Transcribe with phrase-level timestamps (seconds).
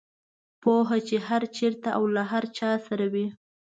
[0.61, 3.27] پوهه چې هر چېرته او له هر چا سره وي.